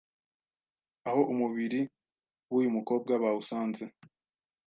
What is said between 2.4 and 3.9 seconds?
w’uyu mukobwa bawusanze